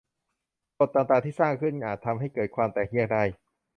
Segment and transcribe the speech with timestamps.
[0.77, 3.23] กฎต่าง ๆ ที่สร้างขึ้น อาจทำให้เกิดความแตกแยกได้